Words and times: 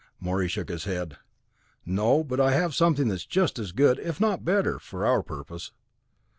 Morey 0.19 0.47
shook 0.47 0.69
his 0.69 0.85
head. 0.85 1.17
"No, 1.85 2.23
but 2.23 2.39
I 2.39 2.53
have 2.53 2.73
something 2.73 3.07
that's 3.07 3.23
just 3.23 3.59
as 3.59 3.71
good, 3.71 3.99
if 3.99 4.19
not 4.19 4.43
better, 4.43 4.79
for 4.79 5.05
our 5.05 5.21
purpose. 5.21 5.73